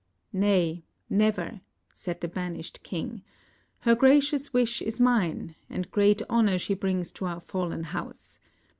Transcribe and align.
""Nay, 0.47 0.83
never," 1.11 1.61
said 1.93 2.21
the 2.21 2.27
banished 2.27 2.81
king. 2.81 3.21
"Her 3.81 3.93
gracious 3.93 4.51
wish 4.51 4.81
is 4.81 4.99
mine, 4.99 5.53
and 5.69 5.91
great 5.91 6.23
honor 6.27 6.57
she 6.57 6.73
brings 6.73 7.11
to 7.11 7.25
our 7.25 7.39
fallen 7.39 7.83
house. 7.83 8.39